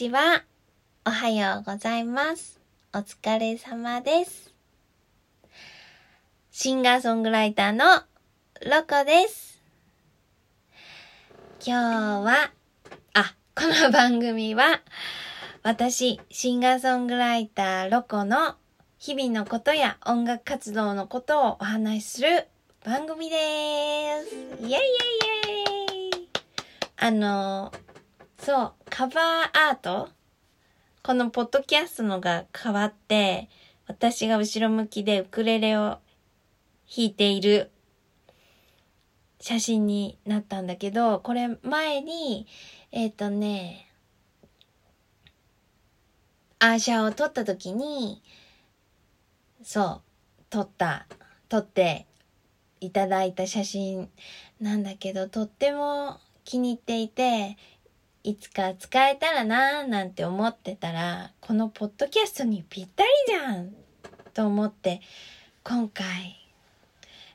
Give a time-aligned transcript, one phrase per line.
[0.00, 0.06] こん。
[0.06, 0.44] にちは。
[1.04, 2.58] おはようございます。
[2.94, 4.54] お疲れ様です。
[6.50, 7.84] シンガーソングライターの
[8.64, 9.62] ロコです。
[11.62, 12.50] 今日は、
[13.12, 14.80] あ、この番組は、
[15.62, 18.54] 私、シンガーソングライターロコの
[18.96, 22.48] 日々のことや音楽活動のことをお話しする
[22.86, 23.36] 番組で
[24.22, 24.34] す。
[24.62, 24.76] イェイイェイ
[26.08, 26.28] イェイ
[26.96, 27.70] あの、
[28.42, 30.08] そう、カバーアート？
[31.02, 33.50] このポッドキャストのが変わって、
[33.86, 36.00] 私が後ろ向きでウクレレを弾
[36.96, 37.70] いている
[39.40, 42.46] 写真になったんだけど、これ前に、
[42.92, 43.86] えっ、とね、
[46.60, 48.22] アーシャを撮った時に、
[49.62, 50.02] そう、
[50.48, 51.06] 撮った、
[51.50, 52.06] 撮って
[52.80, 54.08] いただいた写真
[54.62, 57.58] なんだけど、とっても気に入っていて、
[58.22, 63.72] いつか使えたらなーなんて思ってたら、このポッドキャストにぴったりじゃん
[64.34, 65.00] と思って、
[65.64, 66.06] 今回、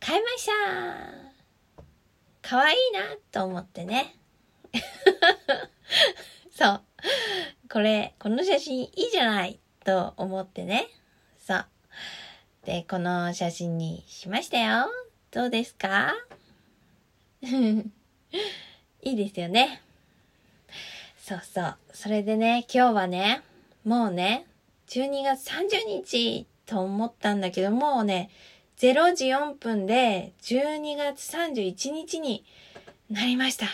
[0.00, 0.52] 買いました
[2.48, 4.16] かわいいなと思ってね。
[6.54, 6.82] そう。
[7.70, 10.88] これ、この写真いいじゃないと思ってね。
[11.38, 11.66] そう。
[12.64, 14.88] で、この写真にしましたよ。
[15.30, 16.14] どうですか？
[17.42, 17.82] い
[19.02, 19.82] いですよね。
[21.26, 21.76] そうそう。
[21.92, 23.42] それでね、今日はね、
[23.84, 24.46] もうね、
[24.86, 28.30] 12月30日と思ったんだけど、もうね、
[28.78, 32.44] 0時4分で12月31日に
[33.10, 33.66] なりました。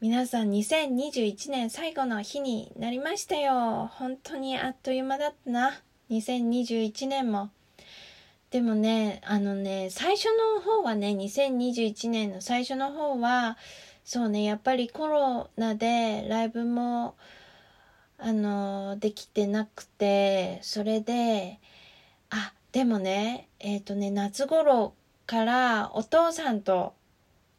[0.00, 3.88] 皆さん2021年最後の日になりましたよ。
[3.94, 5.80] 本当にあっという間だったな。
[6.10, 7.50] 2021年も。
[8.50, 10.26] でもね、あのね、最初
[10.56, 13.56] の方はね、2021年の最初の方は、
[14.06, 17.16] そうね、やっぱりコロナでライブも、
[18.18, 21.58] あの、できてなくて、それで、
[22.30, 24.94] あ、でもね、えっ、とね、夏頃
[25.26, 26.94] からお父さんと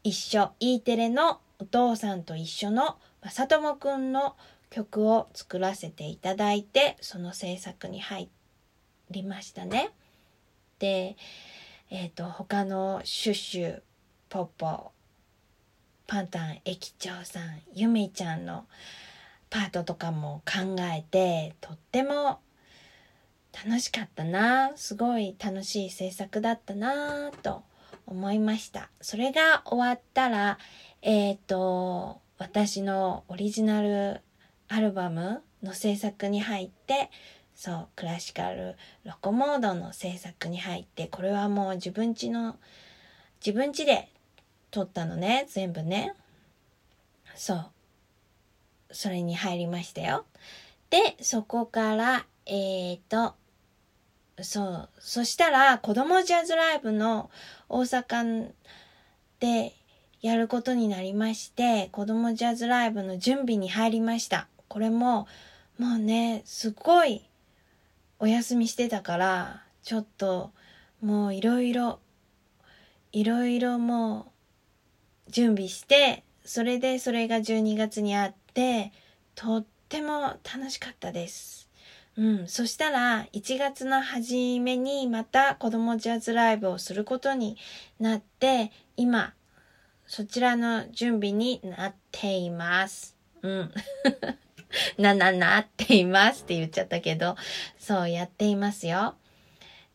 [0.02, 4.34] 一緒、E テレのお父さんと一緒の、まさともくんの
[4.70, 8.30] 曲を作らせていただいて、その制作に入
[9.10, 9.90] りましたね。
[10.78, 11.18] で、
[11.90, 13.82] えっ、と、他のシュッシュ、
[14.30, 14.92] ポッポ、
[16.08, 18.64] パンタン駅長さん、ゆめちゃんの
[19.50, 22.40] パートとかも考えて、とっても
[23.52, 27.62] 楽しかったなすごい楽しい制作だったなと
[28.06, 28.88] 思いました。
[29.02, 30.58] それが終わったら、
[31.02, 34.22] えっ、と、私のオリジナル
[34.68, 37.10] アルバムの制作に入って、
[37.54, 42.56] そう、クラシカルロコモードの制作に入って、これはもう自分家の、
[43.44, 44.08] 自分家で
[44.70, 46.14] 撮ったのね、全部ね。
[47.34, 47.70] そう。
[48.90, 50.24] それに入りましたよ。
[50.90, 53.34] で、そこから、えーと、
[54.42, 57.30] そう、そしたら、子供ジャズライブの
[57.68, 58.50] 大阪
[59.40, 59.74] で
[60.20, 64.48] やることになりまして、子供ジャズライブの準備に入りました。
[64.68, 65.26] これも、
[65.78, 67.24] もうね、すごい
[68.18, 70.50] お休みしてたから、ちょっと、
[71.00, 72.00] もういろいろ、
[73.12, 74.37] いろいろもう、
[75.28, 78.92] 準備して、それでそれが12月にあって、
[79.34, 81.68] とっても楽しかったです。
[82.16, 82.48] うん。
[82.48, 87.56] そしたら、1月の初めにまた子供ジャズライブをすることに
[88.00, 89.34] なって、今、
[90.06, 93.14] そちらの準備になっています。
[93.42, 93.72] うん。
[94.98, 97.36] な、な、なっていますって言っちゃったけど、
[97.78, 99.14] そうやっていますよ。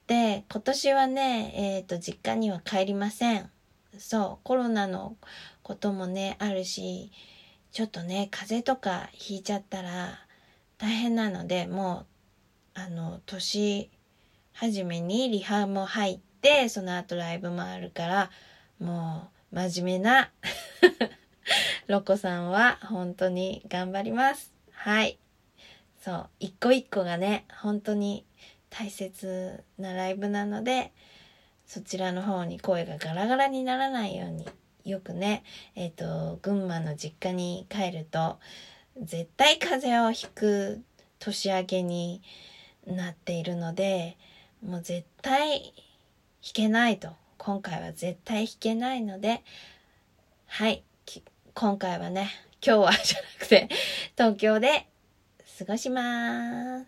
[0.08, 3.50] で、今年はね、えっ、と、実家には帰りません。
[3.98, 5.18] そう、コロナの
[5.62, 7.12] こともね、あるし、
[7.72, 10.20] ちょっとね、風邪とかひいちゃったら
[10.78, 12.06] 大変なので、も
[12.76, 13.90] う、あの、年
[14.54, 18.32] 初めにリハも入って、その後ライブもあるから、
[18.80, 20.32] もう、真面目な
[21.88, 24.52] ロコさんは本当に頑張ります。
[24.72, 25.20] はい。
[26.04, 28.26] そう、一個一個がね、本当に
[28.70, 30.92] 大切なライブなので、
[31.74, 34.46] そちらの方に声がガラガラにならないように、
[34.86, 35.44] よくね、
[35.74, 38.38] えっ、と、群馬の実家に帰ると、
[39.02, 40.84] 絶対風邪をひく
[41.18, 42.22] 年明けに
[42.86, 44.18] なっているので、
[44.64, 47.10] もう絶対弾けないと。
[47.40, 49.42] 今回は絶対弾けないので、
[50.46, 50.84] はい。
[51.56, 52.30] 今回はね、
[52.64, 53.68] 今日はじゃなくて、
[54.16, 54.86] 東京で
[55.58, 56.86] 過ごします。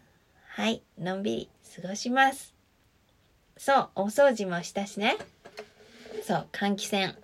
[0.49, 0.83] はい。
[0.99, 1.49] のんびり
[1.81, 2.54] 過ごします。
[3.57, 5.17] そう、お掃除もしたしね。
[6.23, 7.15] そう、換気扇。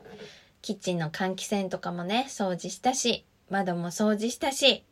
[0.61, 4.85] キッチンの換気扇とかもね、掃除したし、窓も掃除したし、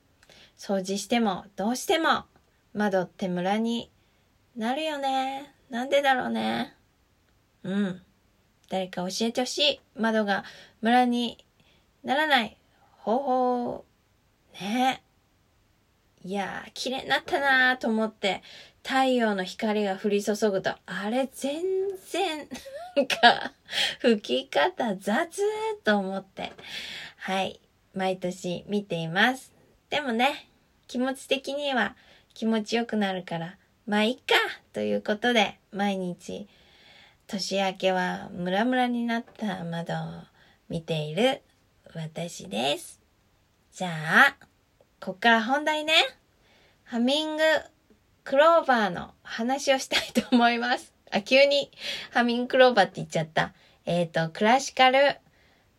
[0.58, 2.26] 掃除してもどうしても
[2.74, 3.90] 窓ってムラに
[4.56, 5.54] なるよね。
[5.70, 6.76] なんでだろうね。
[7.64, 8.02] うん。
[8.70, 9.82] 誰か教えてほしい。
[9.96, 10.44] 窓が
[10.82, 11.46] ムラに
[12.04, 12.58] ならない
[12.98, 13.86] 方法。
[14.60, 15.04] ね。
[16.24, 18.44] いやー、綺麗になったなーと思って、
[18.90, 21.30] 太陽の光が降り注ぐと、あれ？
[21.32, 21.62] 全
[22.12, 22.48] 然、
[22.96, 23.54] なんか、
[24.00, 25.44] 吹き方雑
[25.84, 26.54] と思って、
[27.18, 27.62] はい、
[27.94, 29.54] 毎年見ています。
[29.92, 30.50] でもね、
[30.88, 31.96] 気持ち的には
[32.34, 34.34] 気持ちよくなるから、まあいっか
[34.74, 36.48] ということで、毎日、
[37.28, 39.98] 年明けはムラムラになった窓を
[40.68, 41.44] 見ている
[41.94, 43.00] 私です。
[43.72, 44.36] じゃあ、
[45.00, 45.94] こっから本題ね。
[46.86, 47.44] ハミング
[48.30, 50.94] クローバーの話をしたいと思います。
[51.10, 51.72] あ、急に
[52.12, 53.56] ハミングクローバーって言っちゃった。
[53.88, 55.18] えっ、ー、と、クラシカル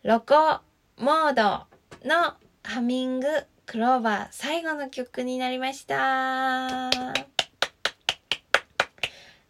[0.03, 0.59] ロコ
[0.97, 1.65] モード
[2.05, 3.27] のハミング
[3.65, 6.89] クローバー最後の曲になりました。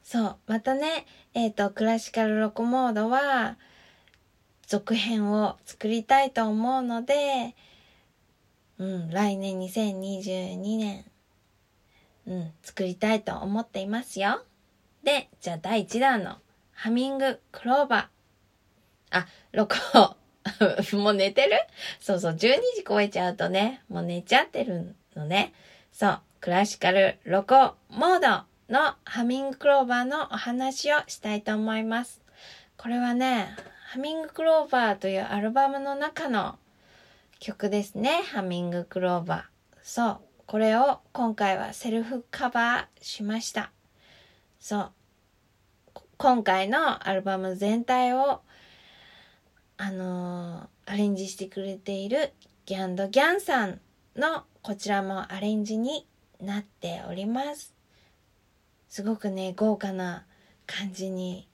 [0.04, 0.38] そう。
[0.45, 3.57] またね、えっ、ー、と、クラシカルロコモードは、
[4.68, 7.56] 続編を作りたいと思うので、
[8.77, 11.10] うん、来年2022年、
[12.27, 14.44] うん、作りたいと思っていますよ。
[15.03, 16.38] で、じゃあ第1弾の
[16.73, 19.18] ハミングクローバー。
[19.18, 19.75] あ、ロコ、
[20.97, 21.51] もう寝てる？
[22.00, 25.53] そうそう、12時超えちゃうとね、もう寝ちゃってるのね。
[25.91, 32.21] そう、クラシカルロコモードのハミングクローバーのお話をしたいと思います。
[32.77, 33.56] これはね、
[33.91, 36.57] ハミングクローバーというアルバムの中の
[37.39, 38.23] 曲ですね。
[38.31, 39.41] ハミングクローバー。
[39.83, 40.19] そう。
[40.51, 43.71] これを今回はセルフカバーしました。
[44.59, 44.92] そう。
[46.18, 48.42] 今回のアルバム全体を、
[49.77, 52.33] あのー、アレンジしてくれている
[52.65, 53.80] ギャンドギャンさん
[54.18, 56.06] のこちらもアレンジに
[56.42, 57.74] なっております。
[58.89, 60.25] すごくね、豪華な
[60.68, 61.47] 感じに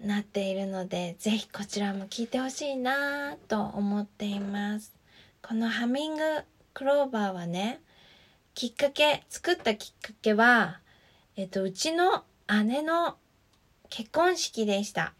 [0.00, 4.92] なっているので、ぜひこちらも聴いてほしいなと思っています。
[5.40, 6.22] このハミング
[6.76, 7.80] クローバーはね、
[8.52, 10.80] きっかけ、作ったきっかけは、
[11.34, 12.24] えっと、うちの
[12.66, 13.16] 姉の
[13.88, 15.14] 結婚式でした。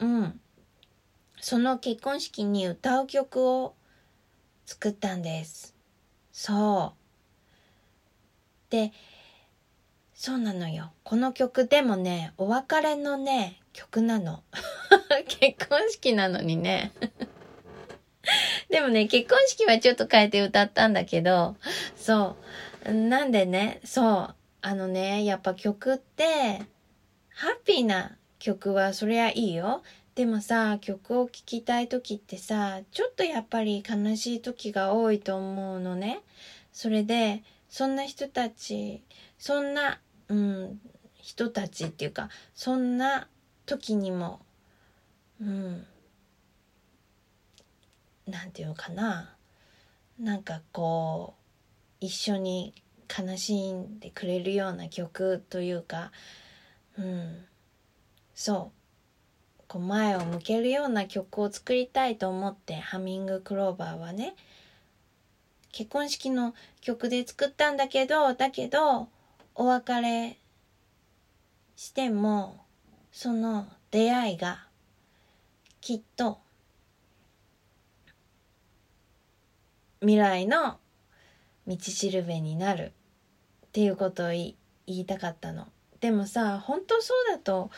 [0.00, 0.38] うん。
[1.40, 3.74] その結婚式に歌う曲を
[4.66, 5.74] 作ったんです。
[6.30, 8.70] そう。
[8.70, 8.92] で、
[10.12, 10.92] そうなのよ。
[11.04, 14.42] この曲でもね、お別れのね、曲なの。
[15.40, 16.92] 結婚式なのにね。
[18.72, 21.54] でもね、結婚式はちょっと変えて歌ったんだけど、
[21.94, 22.36] そ
[22.84, 22.92] う。
[22.92, 24.34] なんでね、そう。
[24.62, 26.62] あのね、やっぱ曲って、
[27.28, 29.84] ハッピーな曲はそりゃいいよ。
[30.16, 36.22] でもさ、曲を聴きたい時ってさ、ちょっとやっぱり悲しい時が多いと思うのね。
[36.72, 39.02] それで、そんな人たち、
[39.38, 40.00] そんな
[40.32, 40.80] うん、
[41.20, 43.28] 人たちっていうかそんな
[43.66, 44.40] 時にも
[45.40, 45.86] うん
[48.26, 49.34] なんていうのかな。
[50.18, 51.34] なんかこ
[52.00, 52.74] う一緒に
[53.08, 56.12] 悲しんでくれるような曲というか。
[56.98, 57.44] うん。
[58.34, 58.72] そ
[59.58, 59.62] う。
[59.68, 64.34] こう前を向けるような曲を作りたいと思ってハミングクローバーはね。
[65.72, 69.08] 結婚式の曲で作ったんだけどだけど
[69.54, 70.36] お別れ
[71.76, 72.62] しても
[73.10, 74.66] その出会いが
[75.80, 76.38] きっと
[80.02, 80.78] 未来の
[81.66, 82.92] 道しるべになる
[83.66, 84.54] っていうことを言
[84.86, 85.68] いたかったの。
[86.00, 87.70] でもさ本当そうだと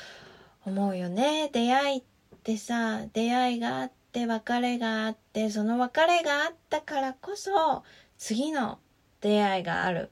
[0.65, 2.03] 思うよね出会いっ
[2.43, 7.85] てさ出会いがあって別れがあってその別れがあったからこそ
[8.17, 8.79] 次の
[9.21, 10.11] 出会いがある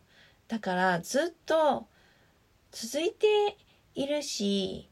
[0.49, 1.87] だからずっと
[2.71, 3.57] 続いて
[3.95, 4.90] いるし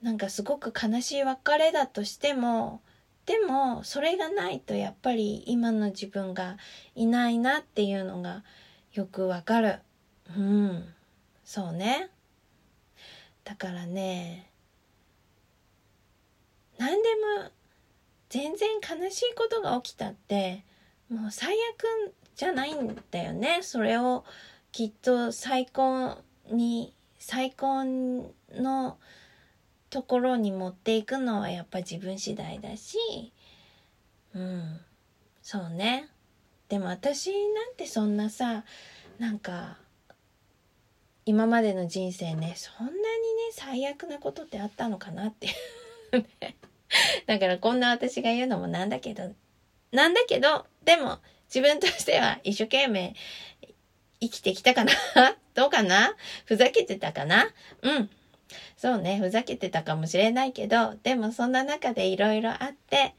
[0.00, 2.80] なんかすごく悲しい別れだとしても
[3.26, 6.56] でもそれがないとやっぱり今の自分が
[6.94, 8.42] いないなっていうのが
[8.92, 9.78] よくわかる。
[10.36, 10.84] うん。
[11.44, 12.10] そうね。
[13.44, 14.50] だからね
[16.78, 17.08] 何で
[17.42, 17.50] も
[18.28, 20.64] 全然悲しいことが起きたって
[21.10, 23.58] もう最悪じゃないんだよね。
[23.62, 24.24] それを
[24.72, 26.16] きっと最高
[26.50, 28.98] に最高の
[29.92, 32.96] ところに持っていくのはやっぱ自分次第だし
[34.34, 34.80] うん。
[35.42, 36.08] そうね。
[36.70, 38.64] でも私なんてそんなさ
[39.18, 39.76] なんか
[41.26, 43.02] 今までの人生ねそんなにね
[43.52, 46.24] 最悪なことってあったのかなっていう。
[47.26, 49.34] だからこんな私が言うのもなんだけど
[49.90, 51.18] なんだけどでも、
[51.54, 53.14] 自分としては一生懸命
[54.20, 54.92] 生きてきたかな？
[55.54, 56.16] どうかな？
[56.46, 57.44] ふざけてたかな？
[57.82, 58.10] うん。
[58.76, 63.14] そうね、ふざけてたかもしれないけど、でもそんな中でいろいろあって、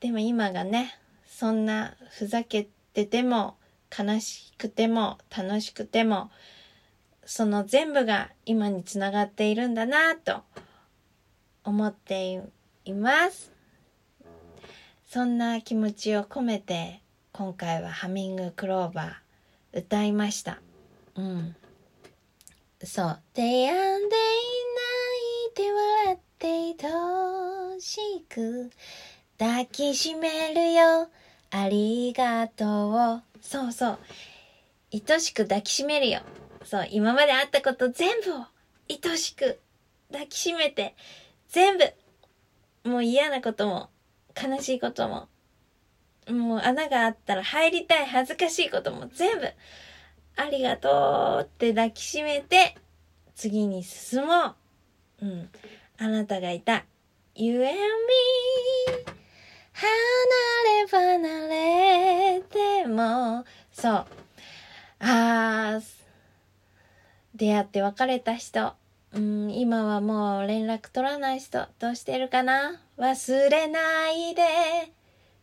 [0.00, 3.56] でも今がね、そんなふざけてても、
[3.96, 6.30] 悲しくても、楽しくても、
[7.24, 10.42] その全部が今につながっているんだなと
[11.64, 12.42] 思って
[12.84, 13.52] います。
[15.08, 20.60] そんな気持ちを込めて今回はハミングクローバー歌いました。
[21.14, 21.56] うん。
[22.84, 23.18] そう。
[23.34, 26.42] 手やんでいないって笑って
[26.84, 28.70] 愛しく
[29.38, 31.08] 抱きしめるよ。
[31.50, 33.22] ありがとう。
[33.40, 33.98] そうそう。
[34.92, 36.20] 愛しく抱きしめるよ。
[36.64, 38.46] そう、今まであったこと全部を
[38.88, 39.60] 愛しく
[40.10, 40.96] 抱きしめて、
[41.48, 41.92] 全部、
[42.88, 43.90] もう嫌なことも、
[44.36, 45.28] 悲しいことも、
[46.28, 49.52] もう穴があったら入りたい恥ずかしいことも全部、
[50.36, 52.76] ありがとうって抱きしめて、
[53.34, 54.54] 次に進も
[55.22, 55.26] う。
[55.26, 55.50] うん。
[55.98, 56.84] あなたがいた。
[57.34, 57.78] You and me
[59.72, 59.88] 離
[61.08, 64.06] れ離れても、そう。
[65.00, 65.82] あー、
[67.34, 68.74] 出会って別れた人、
[69.12, 72.80] うん、今はもう連絡取らない人、どうしてるかな？
[72.98, 74.42] 忘れないで、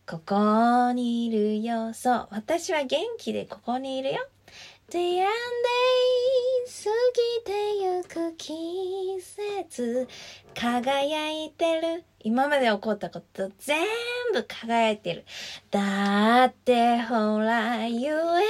[0.08, 1.93] ここにいるよ。
[1.93, 4.27] そう、私は元気でここにいるよ。
[4.89, 5.25] 出会んで
[6.65, 7.51] 過ぎて
[7.84, 10.08] ゆく季節
[10.55, 13.86] 輝いてる今まで起こったこと全
[14.34, 15.25] 部輝いてる
[15.69, 18.43] だってほら You and me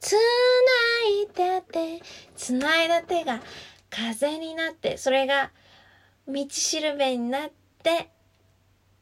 [0.00, 0.18] 繋
[1.22, 2.02] いだ手
[2.34, 3.40] 繋いだ手が
[3.88, 5.52] 風になってそれが
[6.26, 7.50] 道しるべになっ
[7.84, 8.10] て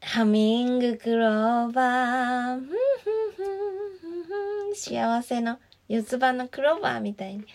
[0.02, 2.60] ハミングクローバー。
[4.74, 7.46] 幸せの四つ葉のクローバーみたいに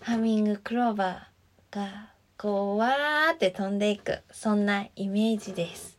[0.00, 5.98] ハミングクローバーがこうわーって飛んでいくそんなイメージです。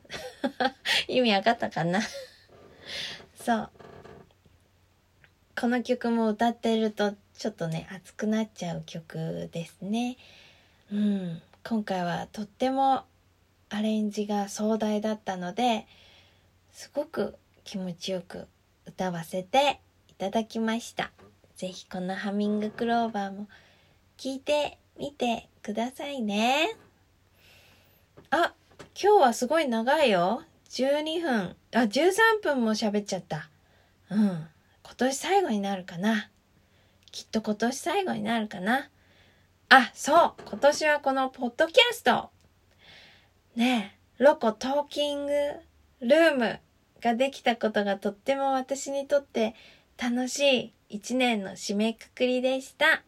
[1.08, 2.02] 意味わかったかな？
[3.44, 3.70] そう。
[5.60, 10.18] この曲も歌ってるとちょっとね熱くなっちゃう曲ですね。
[10.92, 11.42] うん。
[11.64, 13.04] 今回はとっても
[13.70, 15.86] アレンジが壮大だったので
[16.72, 17.36] すごく
[17.66, 18.48] 気持ちよく
[18.86, 19.82] 歌わせて
[20.18, 21.12] ただきました。
[21.56, 23.48] ぜひこのハミングクローバーも
[24.18, 26.76] 聞いてみてくださいね。
[28.32, 28.54] あ、
[29.00, 30.44] 今日はすごい長いよ。
[30.70, 33.50] 12分、あ、13分も喋っちゃった。
[34.10, 34.48] うん。
[34.84, 36.30] 今年最後になるかな。
[37.12, 38.90] きっと今年最後になるかな。
[39.70, 42.30] あ、そう今年はこのポッドキャスト
[43.56, 45.32] ねえ、ロコトーキング
[46.02, 46.60] ルーム
[47.02, 49.56] ができたことがとっても私にとって
[49.98, 53.04] 楽しい一年の締めくくりでした。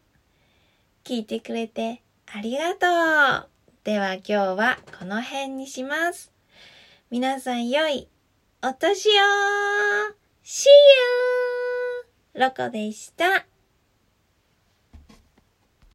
[1.04, 3.50] 聞いてくれてありがとう。
[3.84, 6.32] では今日はこの辺にします。
[7.12, 8.08] 皆さん良い
[8.64, 9.12] お年を
[10.44, 10.68] !See
[12.34, 12.42] you!
[12.42, 13.46] ロコでした。